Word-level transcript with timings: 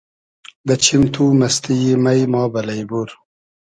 دۂ 0.67 0.75
چیم 0.83 1.03
تو 1.13 1.23
مئستی 1.39 1.75
یی 1.83 1.93
مݷ 2.03 2.19
ما 2.31 2.43
بئلݷ 2.53 2.81
بور 2.89 3.09